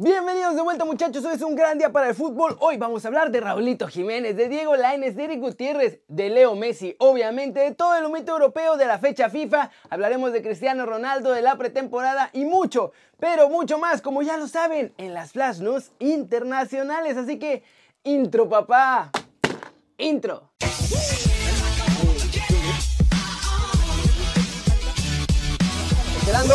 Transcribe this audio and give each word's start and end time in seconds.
Bienvenidos 0.00 0.54
de 0.54 0.62
vuelta 0.62 0.84
muchachos, 0.84 1.24
hoy 1.24 1.34
es 1.34 1.42
un 1.42 1.56
gran 1.56 1.76
día 1.76 1.90
para 1.90 2.10
el 2.10 2.14
fútbol. 2.14 2.56
Hoy 2.60 2.76
vamos 2.76 3.04
a 3.04 3.08
hablar 3.08 3.32
de 3.32 3.40
Raulito 3.40 3.88
Jiménez, 3.88 4.36
de 4.36 4.48
Diego 4.48 4.76
Lainez, 4.76 5.16
de 5.16 5.24
Eric 5.24 5.40
Gutiérrez, 5.40 5.98
de 6.06 6.30
Leo 6.30 6.54
Messi, 6.54 6.94
obviamente 7.00 7.58
de 7.58 7.74
todo 7.74 7.96
el 7.96 8.04
humito 8.04 8.30
europeo 8.30 8.76
de 8.76 8.86
la 8.86 9.00
fecha 9.00 9.28
FIFA. 9.28 9.72
Hablaremos 9.90 10.32
de 10.32 10.40
Cristiano 10.40 10.86
Ronaldo, 10.86 11.32
de 11.32 11.42
la 11.42 11.56
pretemporada 11.56 12.30
y 12.32 12.44
mucho, 12.44 12.92
pero 13.18 13.48
mucho 13.48 13.78
más, 13.78 14.00
como 14.00 14.22
ya 14.22 14.36
lo 14.36 14.46
saben, 14.46 14.94
en 14.98 15.14
las 15.14 15.32
Flash 15.32 15.58
News 15.58 15.90
internacionales. 15.98 17.16
Así 17.16 17.40
que, 17.40 17.64
intro 18.04 18.48
papá, 18.48 19.10
intro. 19.96 20.52
Esperando. 26.20 26.54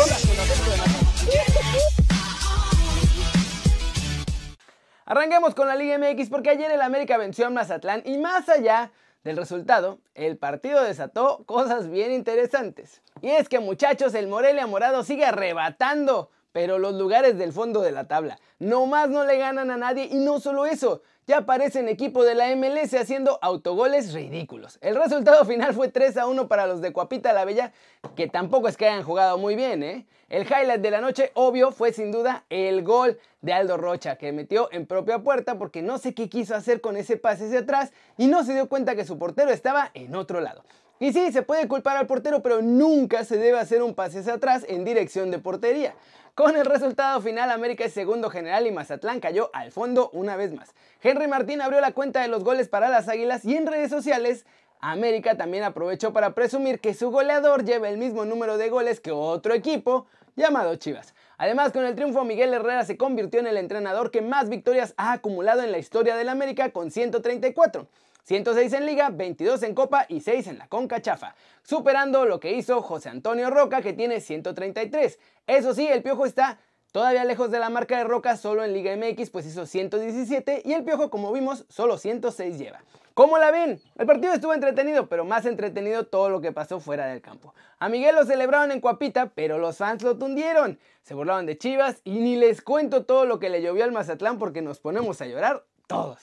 Arranquemos 5.06 5.54
con 5.54 5.68
la 5.68 5.76
Liga 5.76 5.98
MX 5.98 6.30
porque 6.30 6.50
ayer 6.50 6.70
el 6.70 6.80
América 6.80 7.18
venció 7.18 7.46
a 7.46 7.50
Mazatlán 7.50 8.02
y 8.06 8.16
más 8.16 8.48
allá 8.48 8.90
del 9.22 9.36
resultado, 9.36 9.98
el 10.14 10.36
partido 10.36 10.82
desató 10.82 11.44
cosas 11.44 11.90
bien 11.90 12.12
interesantes. 12.12 13.02
Y 13.20 13.30
es 13.30 13.48
que 13.48 13.58
muchachos, 13.58 14.14
el 14.14 14.28
Morelia 14.28 14.66
Morado 14.66 15.02
sigue 15.02 15.24
arrebatando, 15.24 16.30
pero 16.54 16.78
los 16.78 16.94
lugares 16.94 17.36
del 17.36 17.52
fondo 17.52 17.80
de 17.82 17.90
la 17.90 18.06
tabla. 18.06 18.38
No 18.60 18.86
más 18.86 19.10
no 19.10 19.24
le 19.24 19.38
ganan 19.38 19.72
a 19.72 19.76
nadie 19.76 20.04
y 20.04 20.18
no 20.18 20.38
solo 20.38 20.66
eso, 20.66 21.02
ya 21.26 21.38
aparecen 21.38 21.88
equipo 21.88 22.22
de 22.22 22.36
la 22.36 22.54
MLS 22.54 22.94
haciendo 22.94 23.40
autogoles 23.42 24.14
ridículos. 24.14 24.78
El 24.80 24.94
resultado 24.94 25.44
final 25.46 25.74
fue 25.74 25.88
3 25.88 26.16
a 26.16 26.26
1 26.28 26.46
para 26.46 26.68
los 26.68 26.80
de 26.80 26.92
Cuapita 26.92 27.32
la 27.32 27.44
Bella, 27.44 27.72
que 28.14 28.28
tampoco 28.28 28.68
es 28.68 28.76
que 28.76 28.86
hayan 28.86 29.02
jugado 29.02 29.36
muy 29.36 29.56
bien, 29.56 29.82
¿eh? 29.82 30.06
El 30.28 30.44
highlight 30.44 30.80
de 30.80 30.90
la 30.92 31.00
noche, 31.00 31.32
obvio, 31.34 31.72
fue 31.72 31.92
sin 31.92 32.12
duda 32.12 32.44
el 32.50 32.84
gol 32.84 33.18
de 33.42 33.52
Aldo 33.52 33.76
Rocha, 33.76 34.14
que 34.14 34.30
metió 34.30 34.68
en 34.70 34.86
propia 34.86 35.18
puerta 35.24 35.58
porque 35.58 35.82
no 35.82 35.98
sé 35.98 36.14
qué 36.14 36.28
quiso 36.28 36.54
hacer 36.54 36.80
con 36.80 36.96
ese 36.96 37.16
pase 37.16 37.46
hacia 37.46 37.60
atrás 37.60 37.92
y 38.16 38.28
no 38.28 38.44
se 38.44 38.54
dio 38.54 38.68
cuenta 38.68 38.94
que 38.94 39.04
su 39.04 39.18
portero 39.18 39.50
estaba 39.50 39.90
en 39.92 40.14
otro 40.14 40.40
lado. 40.40 40.62
Y 41.00 41.12
sí, 41.12 41.32
se 41.32 41.42
puede 41.42 41.68
culpar 41.68 41.96
al 41.96 42.06
portero, 42.06 42.42
pero 42.42 42.62
nunca 42.62 43.24
se 43.24 43.36
debe 43.36 43.58
hacer 43.58 43.82
un 43.82 43.94
pase 43.94 44.20
hacia 44.20 44.34
atrás 44.34 44.64
en 44.68 44.84
dirección 44.84 45.30
de 45.30 45.38
portería. 45.38 45.94
Con 46.34 46.56
el 46.56 46.64
resultado 46.64 47.20
final, 47.20 47.50
América 47.50 47.84
es 47.84 47.92
segundo 47.92 48.30
general 48.30 48.66
y 48.66 48.72
Mazatlán 48.72 49.20
cayó 49.20 49.50
al 49.52 49.70
fondo 49.70 50.10
una 50.12 50.36
vez 50.36 50.52
más. 50.52 50.74
Henry 51.02 51.28
Martín 51.28 51.60
abrió 51.60 51.80
la 51.80 51.92
cuenta 51.92 52.22
de 52.22 52.28
los 52.28 52.42
goles 52.42 52.68
para 52.68 52.88
las 52.88 53.08
Águilas 53.08 53.44
y 53.44 53.56
en 53.56 53.66
redes 53.66 53.90
sociales 53.90 54.44
América 54.80 55.36
también 55.36 55.64
aprovechó 55.64 56.12
para 56.12 56.34
presumir 56.34 56.78
que 56.78 56.92
su 56.92 57.10
goleador 57.10 57.64
lleva 57.64 57.88
el 57.88 57.96
mismo 57.96 58.24
número 58.24 58.58
de 58.58 58.68
goles 58.68 59.00
que 59.00 59.12
otro 59.12 59.54
equipo 59.54 60.06
llamado 60.36 60.76
Chivas. 60.76 61.14
Además, 61.38 61.72
con 61.72 61.84
el 61.84 61.94
triunfo, 61.94 62.24
Miguel 62.24 62.52
Herrera 62.52 62.84
se 62.84 62.96
convirtió 62.96 63.40
en 63.40 63.46
el 63.46 63.56
entrenador 63.56 64.10
que 64.10 64.20
más 64.20 64.48
victorias 64.48 64.92
ha 64.96 65.12
acumulado 65.12 65.62
en 65.62 65.72
la 65.72 65.78
historia 65.78 66.16
del 66.16 66.28
América 66.28 66.70
con 66.70 66.90
134. 66.90 67.88
106 68.24 68.72
en 68.72 68.86
Liga, 68.86 69.10
22 69.10 69.62
en 69.64 69.74
Copa 69.74 70.06
y 70.08 70.20
6 70.20 70.46
en 70.46 70.58
la 70.58 70.66
Conca 70.66 71.02
Chafa, 71.02 71.34
superando 71.62 72.24
lo 72.24 72.40
que 72.40 72.52
hizo 72.52 72.80
José 72.80 73.10
Antonio 73.10 73.50
Roca 73.50 73.82
que 73.82 73.92
tiene 73.92 74.20
133. 74.20 75.18
Eso 75.46 75.74
sí, 75.74 75.86
el 75.86 76.02
Piojo 76.02 76.24
está 76.24 76.58
todavía 76.90 77.24
lejos 77.24 77.50
de 77.50 77.58
la 77.58 77.68
marca 77.68 77.98
de 77.98 78.04
Roca, 78.04 78.38
solo 78.38 78.64
en 78.64 78.72
Liga 78.72 78.96
MX 78.96 79.28
pues 79.28 79.44
hizo 79.44 79.66
117 79.66 80.62
y 80.64 80.72
el 80.72 80.84
Piojo 80.84 81.10
como 81.10 81.32
vimos 81.32 81.66
solo 81.68 81.98
106 81.98 82.58
lleva. 82.58 82.82
¿Cómo 83.12 83.36
la 83.36 83.50
ven? 83.50 83.78
El 83.96 84.06
partido 84.06 84.32
estuvo 84.32 84.54
entretenido, 84.54 85.06
pero 85.06 85.26
más 85.26 85.44
entretenido 85.44 86.06
todo 86.06 86.30
lo 86.30 86.40
que 86.40 86.50
pasó 86.50 86.80
fuera 86.80 87.06
del 87.06 87.20
campo. 87.20 87.54
A 87.78 87.90
Miguel 87.90 88.16
lo 88.16 88.24
celebraron 88.24 88.72
en 88.72 88.80
Cuapita, 88.80 89.32
pero 89.34 89.58
los 89.58 89.76
fans 89.76 90.02
lo 90.02 90.16
tundieron. 90.16 90.80
Se 91.02 91.12
burlaron 91.14 91.44
de 91.44 91.58
Chivas 91.58 92.00
y 92.04 92.18
ni 92.18 92.36
les 92.36 92.62
cuento 92.62 93.04
todo 93.04 93.26
lo 93.26 93.38
que 93.38 93.50
le 93.50 93.60
llovió 93.60 93.84
al 93.84 93.92
Mazatlán 93.92 94.38
porque 94.38 94.62
nos 94.62 94.80
ponemos 94.80 95.20
a 95.20 95.26
llorar 95.26 95.64
todos. 95.86 96.18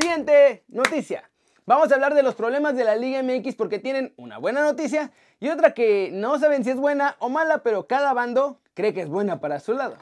Siguiente 0.00 0.62
noticia. 0.68 1.28
Vamos 1.66 1.90
a 1.90 1.96
hablar 1.96 2.14
de 2.14 2.22
los 2.22 2.36
problemas 2.36 2.76
de 2.76 2.84
la 2.84 2.94
Liga 2.94 3.20
MX 3.20 3.56
porque 3.56 3.80
tienen 3.80 4.14
una 4.16 4.38
buena 4.38 4.62
noticia 4.62 5.10
y 5.40 5.48
otra 5.48 5.74
que 5.74 6.10
no 6.12 6.38
saben 6.38 6.62
si 6.62 6.70
es 6.70 6.76
buena 6.76 7.16
o 7.18 7.28
mala, 7.28 7.64
pero 7.64 7.88
cada 7.88 8.12
bando 8.12 8.60
cree 8.74 8.94
que 8.94 9.00
es 9.00 9.08
buena 9.08 9.40
para 9.40 9.58
su 9.58 9.72
lado. 9.72 9.96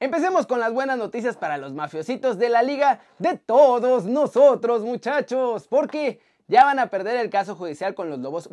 Empecemos 0.00 0.46
con 0.46 0.60
las 0.60 0.72
buenas 0.72 0.96
noticias 0.96 1.36
para 1.36 1.58
los 1.58 1.74
mafiositos 1.74 2.38
de 2.38 2.48
la 2.48 2.62
liga 2.62 3.00
de 3.18 3.36
todos 3.36 4.06
nosotros, 4.06 4.80
muchachos, 4.80 5.68
porque 5.68 6.22
ya 6.48 6.64
van 6.64 6.78
a 6.78 6.86
perder 6.86 7.18
el 7.18 7.28
caso 7.28 7.54
judicial 7.54 7.94
con 7.94 8.08
los 8.08 8.20
Lobos 8.20 8.48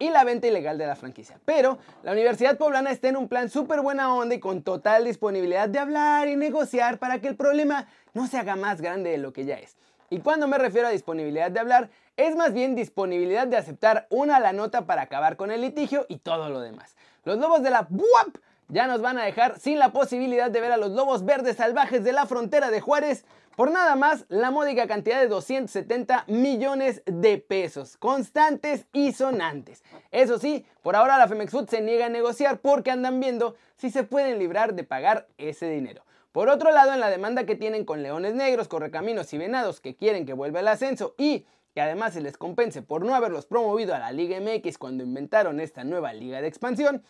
y 0.00 0.10
la 0.10 0.24
venta 0.24 0.48
ilegal 0.48 0.78
de 0.78 0.86
la 0.88 0.96
franquicia. 0.96 1.38
Pero 1.44 1.78
la 2.02 2.10
Universidad 2.10 2.58
Poblana 2.58 2.90
está 2.90 3.06
en 3.06 3.18
un 3.18 3.28
plan 3.28 3.50
súper 3.50 3.82
buena 3.82 4.12
onda 4.12 4.34
y 4.34 4.40
con 4.40 4.64
total 4.64 5.04
disponibilidad 5.04 5.68
de 5.68 5.78
hablar 5.78 6.26
y 6.26 6.34
negociar 6.34 6.98
para 6.98 7.20
que 7.20 7.28
el 7.28 7.36
problema 7.36 7.86
no 8.14 8.26
se 8.26 8.36
haga 8.36 8.56
más 8.56 8.80
grande 8.80 9.10
de 9.10 9.18
lo 9.18 9.32
que 9.32 9.44
ya 9.44 9.54
es. 9.54 9.76
Y 10.10 10.20
cuando 10.20 10.48
me 10.48 10.58
refiero 10.58 10.88
a 10.88 10.90
disponibilidad 10.90 11.50
de 11.50 11.60
hablar, 11.60 11.90
es 12.16 12.34
más 12.34 12.52
bien 12.52 12.74
disponibilidad 12.74 13.46
de 13.46 13.56
aceptar 13.56 14.06
una 14.10 14.40
la 14.40 14.52
nota 14.52 14.86
para 14.86 15.02
acabar 15.02 15.36
con 15.36 15.50
el 15.50 15.60
litigio 15.60 16.06
y 16.08 16.18
todo 16.18 16.48
lo 16.48 16.60
demás. 16.60 16.96
Los 17.24 17.38
lobos 17.38 17.62
de 17.62 17.70
la 17.70 17.86
BUAP 17.88 18.36
ya 18.68 18.86
nos 18.86 19.00
van 19.00 19.18
a 19.18 19.24
dejar 19.24 19.58
sin 19.58 19.78
la 19.78 19.92
posibilidad 19.92 20.50
de 20.50 20.60
ver 20.60 20.72
a 20.72 20.76
los 20.76 20.92
lobos 20.92 21.24
verdes 21.24 21.56
salvajes 21.56 22.04
de 22.04 22.12
la 22.12 22.26
frontera 22.26 22.70
de 22.70 22.80
Juárez 22.80 23.24
por 23.56 23.70
nada 23.70 23.96
más 23.96 24.24
la 24.28 24.50
módica 24.50 24.86
cantidad 24.86 25.20
de 25.20 25.26
270 25.26 26.24
millones 26.28 27.02
de 27.06 27.38
pesos, 27.38 27.96
constantes 27.96 28.86
y 28.92 29.12
sonantes. 29.12 29.82
Eso 30.12 30.38
sí, 30.38 30.64
por 30.82 30.94
ahora 30.94 31.18
la 31.18 31.26
Femex 31.26 31.50
Food 31.50 31.68
se 31.68 31.80
niega 31.80 32.06
a 32.06 32.08
negociar 32.08 32.60
porque 32.60 32.92
andan 32.92 33.18
viendo 33.18 33.56
si 33.76 33.90
se 33.90 34.04
pueden 34.04 34.38
librar 34.38 34.74
de 34.74 34.84
pagar 34.84 35.26
ese 35.38 35.68
dinero. 35.68 36.04
Por 36.38 36.50
otro 36.50 36.70
lado, 36.70 36.92
en 36.92 37.00
la 37.00 37.10
demanda 37.10 37.46
que 37.46 37.56
tienen 37.56 37.84
con 37.84 38.04
leones 38.04 38.32
negros, 38.32 38.68
correcaminos 38.68 39.34
y 39.34 39.38
venados 39.38 39.80
que 39.80 39.96
quieren 39.96 40.24
que 40.24 40.34
vuelva 40.34 40.60
el 40.60 40.68
ascenso 40.68 41.16
y 41.18 41.48
que 41.74 41.80
además 41.80 42.14
se 42.14 42.20
les 42.20 42.36
compense 42.36 42.80
por 42.80 43.04
no 43.04 43.16
haberlos 43.16 43.44
promovido 43.44 43.92
a 43.92 43.98
la 43.98 44.12
Liga 44.12 44.38
MX 44.38 44.78
cuando 44.78 45.02
inventaron 45.02 45.58
esta 45.58 45.82
nueva 45.82 46.12
liga 46.12 46.40
de 46.40 46.46
expansión, 46.46 47.02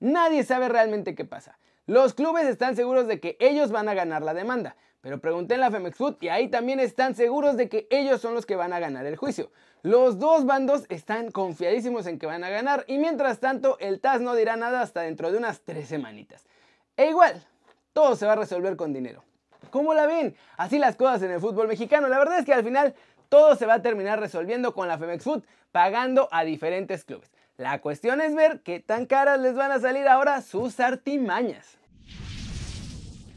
nadie 0.00 0.42
sabe 0.42 0.70
realmente 0.70 1.14
qué 1.14 1.26
pasa. 1.26 1.58
Los 1.84 2.14
clubes 2.14 2.46
están 2.46 2.74
seguros 2.74 3.06
de 3.06 3.20
que 3.20 3.36
ellos 3.40 3.72
van 3.72 3.90
a 3.90 3.94
ganar 3.94 4.22
la 4.22 4.32
demanda, 4.32 4.74
pero 5.02 5.20
pregunté 5.20 5.52
en 5.52 5.60
la 5.60 5.70
Femex 5.70 5.98
Food 5.98 6.16
y 6.22 6.28
ahí 6.28 6.48
también 6.48 6.80
están 6.80 7.14
seguros 7.14 7.58
de 7.58 7.68
que 7.68 7.86
ellos 7.90 8.22
son 8.22 8.32
los 8.32 8.46
que 8.46 8.56
van 8.56 8.72
a 8.72 8.80
ganar 8.80 9.04
el 9.04 9.16
juicio. 9.16 9.50
Los 9.82 10.18
dos 10.18 10.46
bandos 10.46 10.86
están 10.88 11.30
confiadísimos 11.30 12.06
en 12.06 12.18
que 12.18 12.24
van 12.24 12.42
a 12.42 12.48
ganar 12.48 12.86
y 12.88 12.96
mientras 12.96 13.38
tanto 13.38 13.76
el 13.80 14.00
TAS 14.00 14.22
no 14.22 14.34
dirá 14.34 14.56
nada 14.56 14.80
hasta 14.80 15.02
dentro 15.02 15.30
de 15.30 15.36
unas 15.36 15.60
tres 15.60 15.88
semanitas. 15.88 16.46
E 16.96 17.10
igual, 17.10 17.46
todo 17.92 18.16
se 18.16 18.26
va 18.26 18.32
a 18.32 18.36
resolver 18.36 18.76
con 18.76 18.92
dinero. 18.92 19.22
¿Cómo 19.70 19.94
la 19.94 20.06
ven? 20.06 20.34
Así 20.56 20.78
las 20.78 20.96
cosas 20.96 21.22
en 21.22 21.30
el 21.30 21.40
fútbol 21.40 21.68
mexicano. 21.68 22.08
La 22.08 22.18
verdad 22.18 22.38
es 22.38 22.44
que 22.44 22.52
al 22.52 22.64
final 22.64 22.94
todo 23.28 23.56
se 23.56 23.66
va 23.66 23.74
a 23.74 23.82
terminar 23.82 24.20
resolviendo 24.20 24.74
con 24.74 24.88
la 24.88 24.98
Femex 24.98 25.24
Food 25.24 25.44
pagando 25.70 26.28
a 26.30 26.44
diferentes 26.44 27.04
clubes. 27.04 27.30
La 27.56 27.80
cuestión 27.80 28.20
es 28.20 28.34
ver 28.34 28.60
qué 28.62 28.80
tan 28.80 29.06
caras 29.06 29.40
les 29.40 29.54
van 29.54 29.72
a 29.72 29.80
salir 29.80 30.08
ahora 30.08 30.42
sus 30.42 30.80
artimañas. 30.80 31.78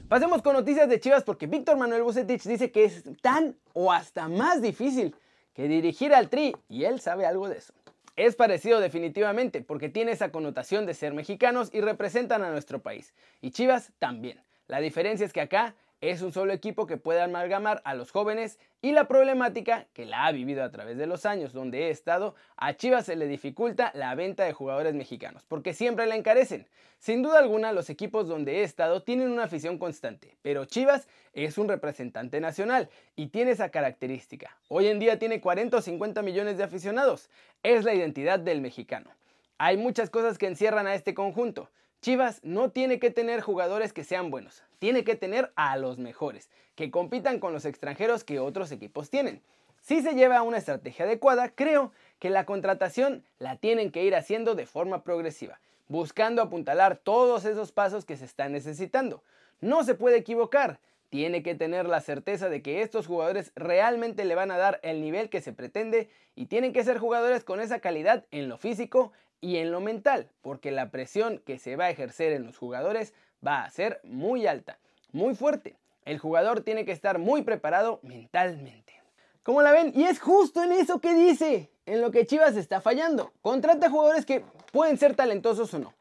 Pasemos 0.10 0.42
con 0.42 0.54
noticias 0.54 0.88
de 0.88 1.00
Chivas 1.00 1.24
porque 1.24 1.48
Víctor 1.48 1.78
Manuel 1.78 2.04
Bucetich 2.04 2.44
dice 2.44 2.72
que 2.72 2.86
es 2.86 3.04
tan 3.22 3.56
o 3.74 3.92
hasta 3.92 4.28
más 4.28 4.62
difícil 4.62 5.16
que 5.54 5.68
dirigir 5.68 6.14
al 6.14 6.30
Tri 6.30 6.56
y 6.70 6.84
él 6.84 7.00
sabe 7.00 7.26
algo 7.26 7.50
de 7.50 7.58
eso. 7.58 7.74
Es 8.16 8.36
parecido 8.36 8.80
definitivamente 8.80 9.62
porque 9.62 9.90
tiene 9.90 10.12
esa 10.12 10.32
connotación 10.32 10.86
de 10.86 10.94
ser 10.94 11.14
mexicanos 11.14 11.70
y 11.74 11.82
representan 11.82 12.44
a 12.44 12.52
nuestro 12.52 12.80
país. 12.80 13.14
Y 13.42 13.52
Chivas 13.52 13.92
también. 14.00 14.40
La 14.68 14.80
diferencia 14.80 15.26
es 15.26 15.34
que 15.34 15.42
acá 15.42 15.76
es 16.10 16.22
un 16.22 16.34
solo 16.34 16.54
equipo 16.54 16.88
que 16.88 16.98
puede 16.98 17.22
amalgamar 17.22 17.82
a 17.86 17.94
los 17.94 18.12
jóvenes 18.12 18.60
y 18.82 18.92
la 18.92 19.08
problemática 19.08 19.88
que 19.94 20.06
la 20.06 20.26
ha 20.26 20.32
vivido 20.32 20.64
a 20.64 20.72
través 20.72 20.98
de 20.98 21.08
los 21.08 21.26
años 21.26 21.54
donde 21.54 21.88
he 21.88 21.90
estado, 21.90 22.36
a 22.58 22.76
Chivas 22.76 23.06
se 23.06 23.16
le 23.16 23.28
dificulta 23.28 23.92
la 23.96 24.14
venta 24.16 24.44
de 24.44 24.54
jugadores 24.54 24.94
mexicanos, 24.94 25.46
porque 25.48 25.74
siempre 25.74 26.06
la 26.06 26.16
encarecen. 26.16 26.68
Sin 27.00 27.24
duda 27.24 27.40
alguna, 27.40 27.72
los 27.72 27.90
equipos 27.90 28.28
donde 28.28 28.60
he 28.60 28.64
estado 28.64 29.04
tienen 29.04 29.32
una 29.32 29.44
afición 29.44 29.78
constante, 29.78 30.38
pero 30.42 30.66
Chivas 30.66 31.08
es 31.34 31.58
un 31.58 31.68
representante 31.68 32.40
nacional 32.40 32.90
y 33.16 33.28
tiene 33.28 33.52
esa 33.52 33.70
característica. 33.70 34.58
Hoy 34.68 34.88
en 34.88 35.00
día 35.00 35.20
tiene 35.20 35.42
40 35.42 35.78
o 35.78 35.82
50 35.82 36.22
millones 36.22 36.58
de 36.58 36.64
aficionados. 36.64 37.30
Es 37.64 37.84
la 37.84 37.94
identidad 37.94 38.40
del 38.40 38.62
mexicano. 38.62 39.12
Hay 39.58 39.78
muchas 39.78 40.10
cosas 40.10 40.38
que 40.38 40.48
encierran 40.48 40.88
a 40.88 40.96
este 40.96 41.14
conjunto. 41.14 41.70
Chivas 42.02 42.40
no 42.44 42.70
tiene 42.70 43.00
que 43.00 43.12
tener 43.12 43.42
jugadores 43.42 43.94
que 43.94 44.04
sean 44.04 44.30
buenos, 44.30 44.64
tiene 44.80 45.04
que 45.04 45.16
tener 45.16 45.52
a 45.56 45.78
los 45.78 45.98
mejores, 45.98 46.50
que 46.76 46.92
compitan 46.92 47.40
con 47.40 47.54
los 47.54 47.66
extranjeros 47.66 48.24
que 48.24 48.40
otros 48.40 48.72
equipos 48.72 49.10
tienen. 49.10 49.42
Si 49.82 50.02
se 50.02 50.14
lleva 50.14 50.42
una 50.42 50.58
estrategia 50.58 51.06
adecuada, 51.06 51.50
creo 51.50 51.92
que 52.20 52.30
la 52.30 52.46
contratación 52.46 53.24
la 53.40 53.58
tienen 53.58 53.92
que 53.92 54.04
ir 54.04 54.16
haciendo 54.16 54.56
de 54.56 54.66
forma 54.66 55.04
progresiva, 55.04 55.60
buscando 55.88 56.42
apuntalar 56.42 56.98
todos 56.98 57.46
esos 57.46 57.72
pasos 57.72 58.06
que 58.06 58.18
se 58.18 58.26
están 58.26 58.52
necesitando. 58.52 59.24
No 59.62 59.84
se 59.84 59.96
puede 59.96 60.18
equivocar, 60.18 60.80
tiene 61.16 61.44
que 61.44 61.56
tener 61.56 61.86
la 61.86 62.02
certeza 62.02 62.50
de 62.50 62.62
que 62.62 62.82
estos 62.82 63.08
jugadores 63.08 63.54
realmente 63.56 64.26
le 64.26 64.36
van 64.36 64.52
a 64.52 64.58
dar 64.58 64.82
el 64.84 65.00
nivel 65.00 65.30
que 65.30 65.40
se 65.40 65.54
pretende 65.54 66.10
y 66.36 66.48
tienen 66.48 66.74
que 66.74 66.84
ser 66.84 66.98
jugadores 66.98 67.46
con 67.46 67.62
esa 67.62 67.80
calidad 67.80 68.26
en 68.32 68.50
lo 68.50 68.58
físico 68.58 69.14
y 69.40 69.56
en 69.56 69.72
lo 69.72 69.80
mental, 69.80 70.30
porque 70.42 70.72
la 70.72 70.92
presión 70.92 71.42
que 71.46 71.58
se 71.58 71.78
va 71.78 71.86
a 71.86 71.90
ejercer 71.90 72.34
en 72.34 72.46
los 72.46 72.58
jugadores 72.58 73.14
va 73.48 73.64
a 73.64 73.70
ser 73.70 74.02
muy 74.04 74.46
alta, 74.46 74.78
muy 75.14 75.36
fuerte. 75.36 75.78
El 76.04 76.20
jugador 76.20 76.60
tiene 76.60 76.84
que 76.84 76.92
estar 76.92 77.18
muy 77.18 77.44
preparado 77.44 78.02
mentalmente. 78.04 79.02
¿Cómo 79.42 79.62
la 79.62 79.72
ven? 79.72 79.94
Y 79.96 80.04
es 80.04 80.20
justo 80.20 80.66
en 80.66 80.74
eso 80.74 81.00
que 81.00 81.14
dice, 81.14 81.72
en 81.86 82.02
lo 82.02 82.12
que 82.12 82.26
Chivas 82.26 82.58
está 82.58 82.82
fallando. 82.82 83.32
Contrata 83.42 83.90
jugadores 83.90 84.26
que 84.26 84.44
pueden 84.74 84.98
ser 84.98 85.16
talentosos 85.16 85.74
o 85.76 85.80
no, 85.80 85.94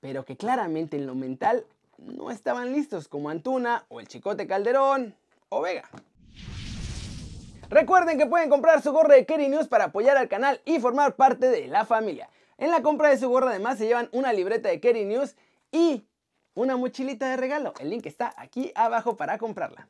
pero 0.00 0.24
que 0.24 0.38
claramente 0.38 0.96
en 0.96 1.06
lo 1.06 1.14
mental 1.14 1.66
no 1.98 2.30
estaban 2.30 2.72
listos, 2.72 3.08
como 3.08 3.30
Antuna 3.30 3.84
o 3.88 4.00
el 4.00 4.08
Chicote 4.08 4.46
Calderón 4.46 5.14
o 5.48 5.60
Vega. 5.60 5.88
Recuerden 7.70 8.18
que 8.18 8.26
pueden 8.26 8.50
comprar 8.50 8.82
su 8.82 8.92
gorra 8.92 9.14
de 9.14 9.26
Kerry 9.26 9.48
News 9.48 9.68
para 9.68 9.84
apoyar 9.84 10.16
al 10.16 10.28
canal 10.28 10.60
y 10.64 10.78
formar 10.78 11.16
parte 11.16 11.48
de 11.48 11.66
la 11.66 11.84
familia. 11.84 12.28
En 12.58 12.70
la 12.70 12.82
compra 12.82 13.08
de 13.08 13.18
su 13.18 13.28
gorra 13.28 13.50
además 13.50 13.78
se 13.78 13.86
llevan 13.86 14.08
una 14.12 14.32
libreta 14.32 14.68
de 14.68 14.80
Kerry 14.80 15.04
News 15.04 15.34
y 15.72 16.06
una 16.54 16.76
mochilita 16.76 17.28
de 17.28 17.36
regalo. 17.36 17.74
El 17.80 17.90
link 17.90 18.06
está 18.06 18.32
aquí 18.36 18.70
abajo 18.74 19.16
para 19.16 19.38
comprarla. 19.38 19.88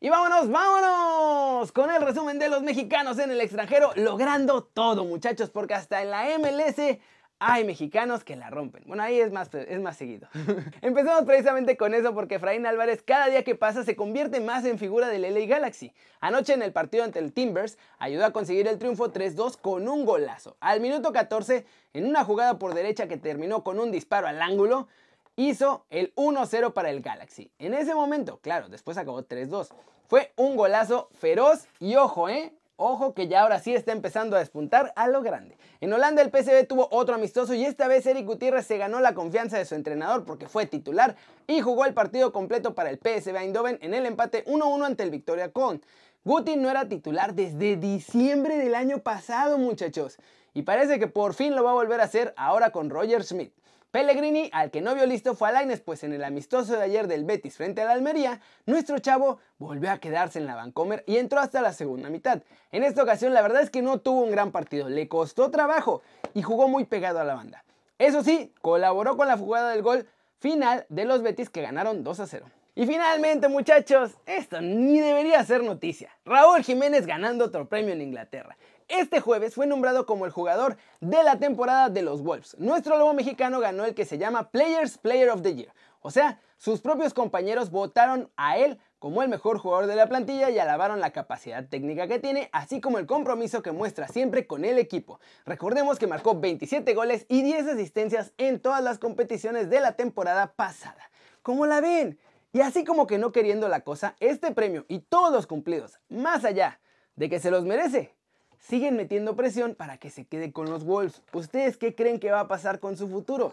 Y 0.00 0.08
vámonos, 0.08 0.50
vámonos 0.50 1.70
con 1.70 1.90
el 1.90 2.02
resumen 2.02 2.38
de 2.38 2.48
los 2.48 2.62
mexicanos 2.62 3.18
en 3.18 3.30
el 3.30 3.40
extranjero, 3.40 3.92
logrando 3.94 4.64
todo 4.64 5.04
muchachos, 5.04 5.50
porque 5.50 5.74
hasta 5.74 6.02
en 6.02 6.10
la 6.10 6.24
MLS 6.38 6.98
hay 7.44 7.64
mexicanos 7.64 8.22
que 8.22 8.36
la 8.36 8.50
rompen. 8.50 8.84
Bueno, 8.86 9.02
ahí 9.02 9.18
es 9.18 9.32
más, 9.32 9.52
es 9.52 9.80
más 9.80 9.96
seguido. 9.96 10.28
Empecemos 10.80 11.24
precisamente 11.24 11.76
con 11.76 11.92
eso 11.92 12.14
porque 12.14 12.36
Efraín 12.36 12.66
Álvarez 12.66 13.02
cada 13.02 13.26
día 13.26 13.42
que 13.42 13.56
pasa 13.56 13.84
se 13.84 13.96
convierte 13.96 14.40
más 14.40 14.64
en 14.64 14.78
figura 14.78 15.08
del 15.08 15.22
LA 15.22 15.46
Galaxy. 15.46 15.92
Anoche 16.20 16.54
en 16.54 16.62
el 16.62 16.72
partido 16.72 17.02
ante 17.02 17.18
el 17.18 17.32
Timbers 17.32 17.78
ayudó 17.98 18.26
a 18.26 18.32
conseguir 18.32 18.68
el 18.68 18.78
triunfo 18.78 19.12
3-2 19.12 19.58
con 19.60 19.88
un 19.88 20.04
golazo. 20.04 20.56
Al 20.60 20.80
minuto 20.80 21.12
14, 21.12 21.66
en 21.94 22.06
una 22.06 22.24
jugada 22.24 22.58
por 22.58 22.74
derecha 22.74 23.08
que 23.08 23.16
terminó 23.16 23.64
con 23.64 23.80
un 23.80 23.90
disparo 23.90 24.28
al 24.28 24.40
ángulo, 24.40 24.86
hizo 25.34 25.84
el 25.90 26.14
1-0 26.14 26.72
para 26.72 26.90
el 26.90 27.00
Galaxy. 27.00 27.50
En 27.58 27.74
ese 27.74 27.94
momento, 27.94 28.38
claro, 28.38 28.68
después 28.68 28.98
acabó 28.98 29.22
3-2. 29.24 29.68
Fue 30.06 30.32
un 30.36 30.56
golazo 30.56 31.08
feroz 31.12 31.66
y 31.80 31.96
ojo, 31.96 32.28
¿eh? 32.28 32.52
Ojo 32.76 33.14
que 33.14 33.28
ya 33.28 33.42
ahora 33.42 33.60
sí 33.60 33.74
está 33.74 33.92
empezando 33.92 34.34
a 34.34 34.38
despuntar 34.38 34.92
a 34.96 35.06
lo 35.06 35.22
grande. 35.22 35.58
En 35.80 35.92
Holanda 35.92 36.22
el 36.22 36.30
PSV 36.30 36.66
tuvo 36.66 36.88
otro 36.90 37.14
amistoso 37.14 37.54
y 37.54 37.64
esta 37.64 37.86
vez 37.86 38.06
Eric 38.06 38.26
Gutiérrez 38.26 38.66
se 38.66 38.78
ganó 38.78 39.00
la 39.00 39.14
confianza 39.14 39.58
de 39.58 39.64
su 39.64 39.74
entrenador 39.74 40.24
porque 40.24 40.48
fue 40.48 40.66
titular 40.66 41.16
y 41.46 41.60
jugó 41.60 41.84
el 41.84 41.94
partido 41.94 42.32
completo 42.32 42.74
para 42.74 42.90
el 42.90 42.98
PSV 42.98 43.36
Eindhoven 43.36 43.78
en 43.82 43.94
el 43.94 44.06
empate 44.06 44.44
1-1 44.46 44.84
ante 44.84 45.02
el 45.02 45.10
Victoria 45.10 45.52
Con. 45.52 45.82
Guti 46.24 46.56
no 46.56 46.70
era 46.70 46.88
titular 46.88 47.34
desde 47.34 47.76
diciembre 47.76 48.56
del 48.56 48.74
año 48.74 48.98
pasado 48.98 49.58
muchachos 49.58 50.18
y 50.54 50.62
parece 50.62 50.98
que 50.98 51.08
por 51.08 51.34
fin 51.34 51.54
lo 51.54 51.64
va 51.64 51.70
a 51.70 51.74
volver 51.74 52.00
a 52.00 52.04
hacer 52.04 52.32
ahora 52.36 52.70
con 52.70 52.90
Roger 52.90 53.22
Smith. 53.22 53.52
Pellegrini, 53.92 54.48
al 54.54 54.70
que 54.70 54.80
no 54.80 54.94
vio 54.94 55.04
listo, 55.04 55.34
fue 55.34 55.50
a 55.50 55.52
Laines, 55.52 55.82
pues 55.82 56.02
en 56.02 56.14
el 56.14 56.24
amistoso 56.24 56.72
de 56.72 56.82
ayer 56.82 57.08
del 57.08 57.24
Betis 57.26 57.58
frente 57.58 57.82
a 57.82 57.84
la 57.84 57.92
Almería, 57.92 58.40
nuestro 58.64 58.98
chavo 59.00 59.38
volvió 59.58 59.90
a 59.92 59.98
quedarse 59.98 60.38
en 60.38 60.46
la 60.46 60.54
Vancomer 60.54 61.04
y 61.06 61.18
entró 61.18 61.40
hasta 61.40 61.60
la 61.60 61.74
segunda 61.74 62.08
mitad. 62.08 62.40
En 62.70 62.84
esta 62.84 63.02
ocasión, 63.02 63.34
la 63.34 63.42
verdad 63.42 63.60
es 63.60 63.68
que 63.68 63.82
no 63.82 64.00
tuvo 64.00 64.22
un 64.22 64.30
gran 64.30 64.50
partido, 64.50 64.88
le 64.88 65.08
costó 65.08 65.50
trabajo 65.50 66.00
y 66.32 66.40
jugó 66.40 66.68
muy 66.68 66.86
pegado 66.86 67.20
a 67.20 67.24
la 67.24 67.34
banda. 67.34 67.64
Eso 67.98 68.24
sí, 68.24 68.54
colaboró 68.62 69.18
con 69.18 69.28
la 69.28 69.36
jugada 69.36 69.72
del 69.72 69.82
gol 69.82 70.08
final 70.38 70.86
de 70.88 71.04
los 71.04 71.22
Betis 71.22 71.50
que 71.50 71.60
ganaron 71.60 72.02
2 72.02 72.20
a 72.20 72.26
0. 72.26 72.46
Y 72.74 72.86
finalmente, 72.86 73.48
muchachos, 73.48 74.12
esto 74.24 74.62
ni 74.62 75.00
debería 75.00 75.44
ser 75.44 75.62
noticia. 75.62 76.10
Raúl 76.24 76.64
Jiménez 76.64 77.04
ganando 77.04 77.44
otro 77.44 77.68
premio 77.68 77.92
en 77.92 78.00
Inglaterra 78.00 78.56
este 78.92 79.20
jueves 79.20 79.54
fue 79.54 79.66
nombrado 79.66 80.06
como 80.06 80.26
el 80.26 80.30
jugador 80.30 80.76
de 81.00 81.22
la 81.22 81.38
temporada 81.38 81.88
de 81.88 82.02
los 82.02 82.22
Wolves. 82.22 82.56
Nuestro 82.58 82.98
lobo 82.98 83.14
mexicano 83.14 83.58
ganó 83.58 83.84
el 83.84 83.94
que 83.94 84.04
se 84.04 84.18
llama 84.18 84.50
Players 84.50 84.98
Player 84.98 85.30
of 85.30 85.42
the 85.42 85.54
Year. 85.54 85.72
O 86.00 86.10
sea, 86.10 86.40
sus 86.58 86.80
propios 86.80 87.14
compañeros 87.14 87.70
votaron 87.70 88.30
a 88.36 88.58
él 88.58 88.78
como 88.98 89.22
el 89.22 89.28
mejor 89.28 89.58
jugador 89.58 89.86
de 89.86 89.96
la 89.96 90.08
plantilla 90.08 90.50
y 90.50 90.58
alabaron 90.58 91.00
la 91.00 91.10
capacidad 91.10 91.66
técnica 91.68 92.06
que 92.06 92.18
tiene, 92.18 92.50
así 92.52 92.80
como 92.80 92.98
el 92.98 93.06
compromiso 93.06 93.62
que 93.62 93.72
muestra 93.72 94.08
siempre 94.08 94.46
con 94.46 94.64
el 94.64 94.78
equipo. 94.78 95.18
Recordemos 95.44 95.98
que 95.98 96.06
marcó 96.06 96.38
27 96.38 96.94
goles 96.94 97.26
y 97.28 97.42
10 97.42 97.68
asistencias 97.68 98.32
en 98.36 98.60
todas 98.60 98.82
las 98.82 98.98
competiciones 98.98 99.70
de 99.70 99.80
la 99.80 99.96
temporada 99.96 100.52
pasada. 100.54 101.10
¿Cómo 101.42 101.66
la 101.66 101.80
ven? 101.80 102.18
Y 102.52 102.60
así 102.60 102.84
como 102.84 103.06
que 103.06 103.18
no 103.18 103.32
queriendo 103.32 103.68
la 103.68 103.80
cosa, 103.80 104.14
este 104.20 104.52
premio 104.52 104.84
y 104.86 105.00
todos 105.00 105.32
los 105.32 105.46
cumplidos, 105.46 105.98
más 106.08 106.44
allá 106.44 106.80
de 107.16 107.28
que 107.28 107.40
se 107.40 107.50
los 107.50 107.64
merece, 107.64 108.14
siguen 108.62 108.96
metiendo 108.96 109.36
presión 109.36 109.74
para 109.74 109.98
que 109.98 110.08
se 110.08 110.24
quede 110.24 110.52
con 110.52 110.70
los 110.70 110.84
Wolves. 110.84 111.22
¿Ustedes 111.32 111.76
qué 111.76 111.94
creen 111.94 112.20
que 112.20 112.30
va 112.30 112.40
a 112.40 112.48
pasar 112.48 112.78
con 112.78 112.96
su 112.96 113.08
futuro? 113.08 113.52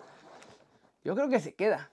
Yo 1.04 1.16
creo 1.16 1.30
que 1.30 1.40
se 1.40 1.54
queda. 1.54 1.90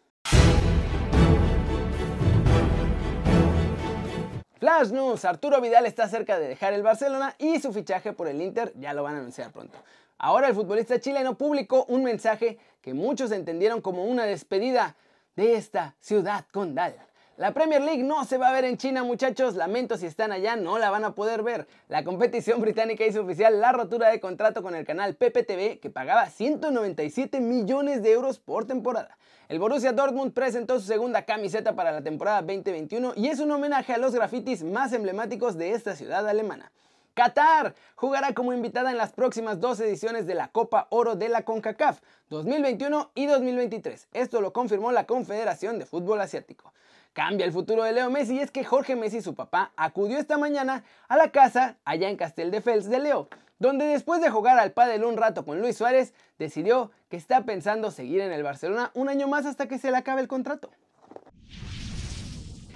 Flash 4.58 4.90
News, 4.90 5.24
Arturo 5.24 5.60
Vidal 5.60 5.86
está 5.86 6.08
cerca 6.08 6.38
de 6.38 6.48
dejar 6.48 6.72
el 6.72 6.82
Barcelona 6.82 7.34
y 7.38 7.60
su 7.60 7.72
fichaje 7.72 8.12
por 8.12 8.26
el 8.26 8.40
Inter 8.40 8.72
ya 8.76 8.94
lo 8.94 9.02
van 9.02 9.16
a 9.16 9.18
anunciar 9.18 9.50
pronto. 9.52 9.78
Ahora 10.18 10.48
el 10.48 10.54
futbolista 10.54 10.98
chileno 10.98 11.36
publicó 11.36 11.84
un 11.88 12.02
mensaje 12.02 12.58
que 12.80 12.94
muchos 12.94 13.32
entendieron 13.32 13.82
como 13.82 14.06
una 14.06 14.24
despedida 14.24 14.96
de 15.36 15.56
esta 15.56 15.94
ciudad 16.00 16.46
condal. 16.52 16.96
La 17.38 17.52
Premier 17.52 17.82
League 17.82 18.02
no 18.02 18.24
se 18.24 18.38
va 18.38 18.48
a 18.48 18.52
ver 18.52 18.64
en 18.64 18.78
China, 18.78 19.04
muchachos. 19.04 19.56
Lamento 19.56 19.98
si 19.98 20.06
están 20.06 20.32
allá, 20.32 20.56
no 20.56 20.78
la 20.78 20.88
van 20.88 21.04
a 21.04 21.14
poder 21.14 21.42
ver. 21.42 21.66
La 21.86 22.02
competición 22.02 22.60
británica 22.62 23.04
hizo 23.04 23.20
oficial 23.20 23.60
la 23.60 23.72
rotura 23.72 24.08
de 24.08 24.20
contrato 24.20 24.62
con 24.62 24.74
el 24.74 24.86
canal 24.86 25.16
PPTV, 25.16 25.78
que 25.78 25.90
pagaba 25.90 26.30
197 26.30 27.40
millones 27.40 28.02
de 28.02 28.12
euros 28.12 28.38
por 28.38 28.66
temporada. 28.66 29.18
El 29.50 29.58
Borussia 29.58 29.92
Dortmund 29.92 30.32
presentó 30.32 30.80
su 30.80 30.86
segunda 30.86 31.26
camiseta 31.26 31.74
para 31.74 31.92
la 31.92 32.00
temporada 32.00 32.40
2021 32.40 33.12
y 33.16 33.28
es 33.28 33.38
un 33.38 33.50
homenaje 33.50 33.92
a 33.92 33.98
los 33.98 34.14
grafitis 34.14 34.64
más 34.64 34.94
emblemáticos 34.94 35.58
de 35.58 35.72
esta 35.72 35.94
ciudad 35.94 36.26
alemana. 36.26 36.72
Qatar 37.12 37.74
jugará 37.96 38.32
como 38.32 38.54
invitada 38.54 38.90
en 38.90 38.96
las 38.96 39.12
próximas 39.12 39.60
dos 39.60 39.78
ediciones 39.80 40.26
de 40.26 40.34
la 40.34 40.48
Copa 40.48 40.86
Oro 40.88 41.16
de 41.16 41.28
la 41.28 41.42
CONCACAF 41.42 42.00
2021 42.30 43.10
y 43.14 43.26
2023. 43.26 44.08
Esto 44.14 44.40
lo 44.40 44.54
confirmó 44.54 44.90
la 44.90 45.04
Confederación 45.04 45.78
de 45.78 45.84
Fútbol 45.84 46.22
Asiático. 46.22 46.72
Cambia 47.16 47.46
el 47.46 47.52
futuro 47.52 47.82
de 47.82 47.94
Leo 47.94 48.10
Messi 48.10 48.34
y 48.34 48.40
es 48.40 48.50
que 48.50 48.62
Jorge 48.62 48.94
Messi, 48.94 49.22
su 49.22 49.34
papá, 49.34 49.72
acudió 49.74 50.18
esta 50.18 50.36
mañana 50.36 50.84
a 51.08 51.16
la 51.16 51.30
casa 51.30 51.78
allá 51.86 52.10
en 52.10 52.18
Castel 52.18 52.50
de 52.50 52.60
Fels 52.60 52.90
de 52.90 52.98
Leo, 52.98 53.30
donde 53.58 53.86
después 53.86 54.20
de 54.20 54.28
jugar 54.28 54.58
al 54.58 54.72
pádel 54.72 55.02
un 55.02 55.16
rato 55.16 55.46
con 55.46 55.58
Luis 55.58 55.78
Suárez, 55.78 56.12
decidió 56.38 56.90
que 57.08 57.16
está 57.16 57.46
pensando 57.46 57.90
seguir 57.90 58.20
en 58.20 58.32
el 58.32 58.42
Barcelona 58.42 58.90
un 58.92 59.08
año 59.08 59.28
más 59.28 59.46
hasta 59.46 59.66
que 59.66 59.78
se 59.78 59.90
le 59.90 59.96
acabe 59.96 60.20
el 60.20 60.28
contrato. 60.28 60.68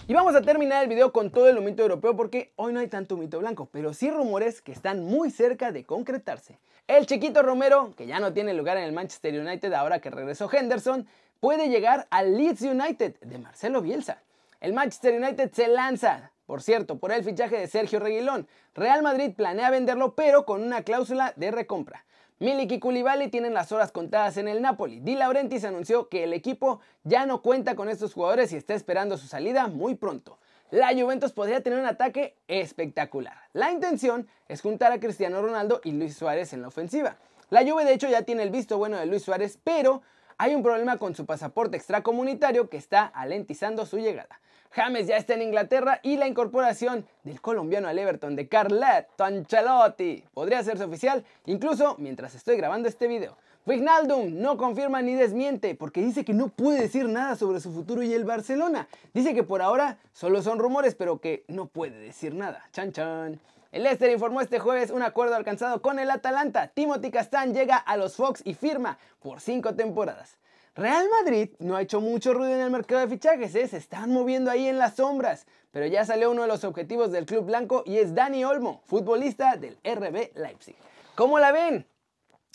Y 0.08 0.14
vamos 0.14 0.34
a 0.34 0.40
terminar 0.40 0.84
el 0.84 0.88
video 0.88 1.12
con 1.12 1.30
todo 1.30 1.50
el 1.50 1.58
humito 1.58 1.82
europeo 1.82 2.16
porque 2.16 2.54
hoy 2.56 2.72
no 2.72 2.80
hay 2.80 2.88
tanto 2.88 3.16
humito 3.16 3.40
blanco, 3.40 3.68
pero 3.70 3.92
sí 3.92 4.10
rumores 4.10 4.62
que 4.62 4.72
están 4.72 5.04
muy 5.04 5.30
cerca 5.30 5.70
de 5.70 5.84
concretarse. 5.84 6.58
El 6.88 7.04
chiquito 7.04 7.42
Romero, 7.42 7.92
que 7.94 8.06
ya 8.06 8.20
no 8.20 8.32
tiene 8.32 8.54
lugar 8.54 8.78
en 8.78 8.84
el 8.84 8.92
Manchester 8.92 9.38
United 9.38 9.70
ahora 9.74 10.00
que 10.00 10.08
regresó 10.08 10.50
Henderson, 10.50 11.06
puede 11.40 11.68
llegar 11.68 12.06
al 12.08 12.38
Leeds 12.38 12.62
United 12.62 13.20
de 13.20 13.38
Marcelo 13.38 13.82
Bielsa. 13.82 14.22
El 14.60 14.74
Manchester 14.74 15.14
United 15.14 15.52
se 15.54 15.68
lanza, 15.68 16.32
por 16.44 16.60
cierto, 16.60 16.98
por 16.98 17.12
el 17.12 17.24
fichaje 17.24 17.56
de 17.56 17.66
Sergio 17.66 17.98
Reguilón. 17.98 18.46
Real 18.74 19.02
Madrid 19.02 19.32
planea 19.34 19.70
venderlo, 19.70 20.14
pero 20.14 20.44
con 20.44 20.62
una 20.62 20.82
cláusula 20.82 21.32
de 21.36 21.50
recompra. 21.50 22.04
Milik 22.40 22.72
y 22.72 22.78
Koulibaly 22.78 23.28
tienen 23.28 23.54
las 23.54 23.72
horas 23.72 23.90
contadas 23.90 24.36
en 24.36 24.48
el 24.48 24.60
Napoli. 24.60 25.00
Di 25.00 25.14
Laurentiis 25.14 25.64
anunció 25.64 26.10
que 26.10 26.24
el 26.24 26.34
equipo 26.34 26.80
ya 27.04 27.24
no 27.24 27.40
cuenta 27.40 27.74
con 27.74 27.88
estos 27.88 28.12
jugadores 28.12 28.52
y 28.52 28.56
está 28.56 28.74
esperando 28.74 29.16
su 29.16 29.28
salida 29.28 29.66
muy 29.66 29.94
pronto. 29.94 30.38
La 30.70 30.92
Juventus 30.92 31.32
podría 31.32 31.62
tener 31.62 31.78
un 31.78 31.86
ataque 31.86 32.36
espectacular. 32.46 33.38
La 33.54 33.70
intención 33.70 34.28
es 34.46 34.60
juntar 34.60 34.92
a 34.92 35.00
Cristiano 35.00 35.40
Ronaldo 35.40 35.80
y 35.84 35.92
Luis 35.92 36.18
Suárez 36.18 36.52
en 36.52 36.60
la 36.60 36.68
ofensiva. 36.68 37.16
La 37.48 37.64
Juve 37.64 37.86
de 37.86 37.94
hecho 37.94 38.10
ya 38.10 38.22
tiene 38.22 38.42
el 38.42 38.50
visto 38.50 38.76
bueno 38.76 38.98
de 38.98 39.06
Luis 39.06 39.22
Suárez, 39.22 39.58
pero 39.64 40.02
hay 40.36 40.54
un 40.54 40.62
problema 40.62 40.98
con 40.98 41.14
su 41.14 41.24
pasaporte 41.24 41.78
extracomunitario 41.78 42.68
que 42.68 42.76
está 42.76 43.06
alentizando 43.06 43.84
su 43.86 43.98
llegada. 43.98 44.40
James 44.72 45.08
ya 45.08 45.16
está 45.16 45.34
en 45.34 45.42
Inglaterra 45.42 45.98
y 46.04 46.16
la 46.16 46.28
incorporación 46.28 47.04
del 47.24 47.40
colombiano 47.40 47.88
al 47.88 47.98
Everton 47.98 48.36
de 48.36 48.46
Carletto 48.46 49.24
Ancelotti 49.24 50.22
podría 50.32 50.60
hacerse 50.60 50.84
oficial 50.84 51.24
incluso 51.46 51.96
mientras 51.98 52.36
estoy 52.36 52.56
grabando 52.56 52.88
este 52.88 53.08
video. 53.08 53.36
Wijnaldum 53.66 54.40
no 54.40 54.56
confirma 54.56 55.02
ni 55.02 55.14
desmiente 55.14 55.74
porque 55.74 56.00
dice 56.00 56.24
que 56.24 56.34
no 56.34 56.48
puede 56.48 56.82
decir 56.82 57.08
nada 57.08 57.34
sobre 57.34 57.58
su 57.58 57.72
futuro 57.72 58.04
y 58.04 58.14
el 58.14 58.24
Barcelona. 58.24 58.86
Dice 59.12 59.34
que 59.34 59.42
por 59.42 59.60
ahora 59.60 59.98
solo 60.12 60.40
son 60.40 60.60
rumores 60.60 60.94
pero 60.94 61.20
que 61.20 61.44
no 61.48 61.66
puede 61.66 61.98
decir 61.98 62.34
nada. 62.34 62.64
Chan 62.72 62.92
chan. 62.92 63.40
El 63.72 63.82
Leicester 63.82 64.10
informó 64.10 64.40
este 64.40 64.60
jueves 64.60 64.90
un 64.90 65.02
acuerdo 65.02 65.34
alcanzado 65.34 65.82
con 65.82 65.98
el 65.98 66.10
Atalanta. 66.10 66.68
Timothy 66.68 67.10
Castán 67.10 67.54
llega 67.54 67.76
a 67.76 67.96
los 67.96 68.14
Fox 68.14 68.40
y 68.44 68.54
firma 68.54 68.98
por 69.20 69.40
cinco 69.40 69.74
temporadas. 69.74 70.39
Real 70.76 71.06
Madrid 71.20 71.50
no 71.58 71.74
ha 71.74 71.82
hecho 71.82 72.00
mucho 72.00 72.32
ruido 72.32 72.54
en 72.54 72.60
el 72.60 72.70
mercado 72.70 73.00
de 73.00 73.08
fichajes, 73.08 73.54
¿eh? 73.56 73.66
se 73.66 73.76
están 73.76 74.12
moviendo 74.12 74.50
ahí 74.50 74.68
en 74.68 74.78
las 74.78 74.96
sombras. 74.96 75.46
Pero 75.72 75.86
ya 75.86 76.04
salió 76.04 76.30
uno 76.30 76.42
de 76.42 76.48
los 76.48 76.64
objetivos 76.64 77.12
del 77.12 77.26
club 77.26 77.44
blanco 77.44 77.82
y 77.86 77.98
es 77.98 78.14
Dani 78.14 78.44
Olmo, 78.44 78.82
futbolista 78.86 79.56
del 79.56 79.76
RB 79.84 80.36
Leipzig. 80.36 80.76
¿Cómo 81.14 81.38
la 81.38 81.52
ven? 81.52 81.86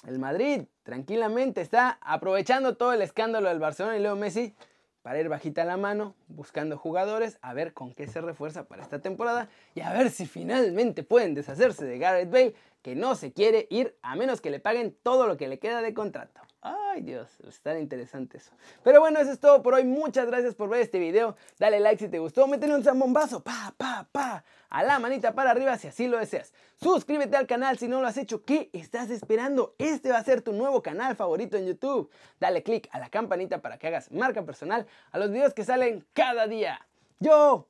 El 0.07 0.19
Madrid 0.19 0.63
tranquilamente 0.84 1.62
está 1.62 1.98
aprovechando 2.01 2.77
todo 2.77 2.93
el 2.93 3.01
escándalo 3.01 3.50
del 3.50 3.60
Barcelona 3.60 3.98
y 3.98 4.01
Leo 4.01 4.15
Messi 4.15 4.55
para 5.01 5.19
ir 5.19 5.29
bajita 5.29 5.65
la 5.65 5.77
mano, 5.77 6.15
buscando 6.27 6.77
jugadores, 6.77 7.38
a 7.41 7.53
ver 7.53 7.74
con 7.74 7.93
qué 7.93 8.07
se 8.07 8.22
refuerza 8.22 8.63
para 8.63 8.81
esta 8.81 9.01
temporada 9.01 9.50
y 9.75 9.81
a 9.81 9.93
ver 9.93 10.10
si 10.10 10.25
finalmente 10.25 11.03
pueden 11.03 11.36
deshacerse 11.36 11.86
de 11.86 12.00
Garrett 12.00 12.31
Bale, 12.31 12.55
que 12.81 12.95
no 12.95 13.15
se 13.15 13.31
quiere 13.31 13.67
ir 13.69 13.98
a 14.01 14.15
menos 14.15 14.41
que 14.41 14.50
le 14.50 14.60
paguen 14.60 14.98
todo 15.03 15.27
lo 15.27 15.38
que 15.38 15.48
le 15.48 15.60
queda 15.60 15.81
de 15.81 15.93
contrato. 15.93 16.41
Ay 16.67 17.01
Dios, 17.01 17.29
está 17.48 17.77
interesante 17.77 18.38
eso. 18.38 18.51
Pero 18.84 19.00
bueno, 19.00 19.19
eso 19.19 19.31
es 19.31 19.39
todo 19.39 19.62
por 19.62 19.75
hoy. 19.75 19.84
Muchas 19.84 20.25
gracias 20.25 20.55
por 20.55 20.67
ver 20.67 20.81
este 20.81 20.98
video. 20.98 21.36
Dale 21.60 21.79
like 21.79 22.03
si 22.03 22.10
te 22.10 22.17
gustó. 22.17 22.48
Métele 22.48 22.74
un 22.74 22.84
zambombazo. 22.84 23.43
Pa, 23.43 23.75
pa, 23.77 24.07
pa. 24.12 24.43
A 24.69 24.81
la 24.81 24.98
manita 24.98 25.36
para 25.36 25.51
arriba 25.51 25.77
si 25.77 25.89
así 25.89 26.07
lo 26.07 26.17
deseas. 26.17 26.53
Suscríbete 26.81 27.38
al 27.38 27.45
canal 27.45 27.77
si 27.77 27.88
no 27.88 28.01
lo 28.01 28.07
has 28.07 28.17
hecho. 28.17 28.43
¿Qué 28.43 28.72
estás 28.74 29.12
esperando? 29.12 29.75
Este 29.77 30.10
va 30.10 30.17
a 30.17 30.24
ser 30.24 30.41
tu 30.41 30.53
nuevo 30.53 30.81
canal 30.81 31.15
favorito 31.15 31.55
en 31.55 31.67
YouTube. 31.67 32.10
Dale 32.39 32.63
click 32.63 32.89
a 32.91 32.98
la 32.98 33.10
campanita 33.10 33.62
para 33.62 33.77
que 33.77 33.86
hagas 33.86 34.12
marca 34.12 34.41
personal 34.43 34.88
a 35.12 35.19
los 35.19 35.29
videos 35.29 35.53
que 35.53 35.63
salen 35.63 36.03
cada 36.13 36.48
día. 36.48 36.79
Yo 37.19 37.67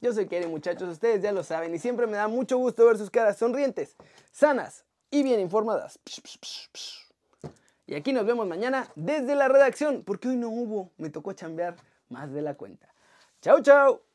yo 0.00 0.14
soy 0.14 0.26
Kerry 0.26 0.46
muchachos, 0.46 0.88
ustedes 0.88 1.20
ya 1.20 1.32
lo 1.32 1.42
saben 1.42 1.74
y 1.74 1.78
siempre 1.78 2.06
me 2.06 2.16
da 2.16 2.28
mucho 2.28 2.56
gusto 2.56 2.86
ver 2.86 2.96
sus 2.96 3.10
caras 3.10 3.36
sonrientes, 3.36 3.94
sanas 4.32 4.86
y 5.10 5.22
bien 5.22 5.40
informadas. 5.40 5.98
Y 7.86 7.94
aquí 7.94 8.12
nos 8.12 8.26
vemos 8.26 8.46
mañana 8.46 8.88
desde 8.96 9.34
la 9.36 9.48
redacción, 9.48 10.02
porque 10.04 10.28
hoy 10.28 10.36
no 10.36 10.48
hubo, 10.48 10.90
me 10.98 11.10
tocó 11.10 11.32
chambear 11.32 11.76
más 12.08 12.32
de 12.32 12.42
la 12.42 12.54
cuenta. 12.54 12.88
Chao, 13.40 13.60
chao. 13.62 14.05